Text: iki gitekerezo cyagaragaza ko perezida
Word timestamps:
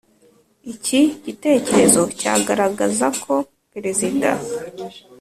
iki 0.73 1.01
gitekerezo 1.25 2.01
cyagaragaza 2.19 3.07
ko 3.23 3.33
perezida 3.73 4.29